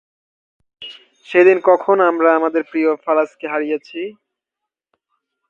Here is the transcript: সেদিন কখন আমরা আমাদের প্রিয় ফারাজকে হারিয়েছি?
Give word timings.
সেদিন 1.27 1.57
কখন 1.69 1.97
আমরা 2.09 2.29
আমাদের 2.35 2.63
প্রিয় 2.63 2.89
ফারাজকে 3.03 3.45
হারিয়েছি? 3.47 4.01